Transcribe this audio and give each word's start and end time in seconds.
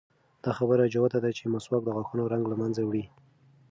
دا 0.43 0.51
خبره 0.57 0.91
جوته 0.93 1.19
ده 1.23 1.29
چې 1.37 1.51
مسواک 1.53 1.81
د 1.85 1.89
غاښونو 1.95 2.29
زنګ 2.31 2.45
له 2.51 2.55
منځه 2.61 2.81
وړي. 2.83 3.05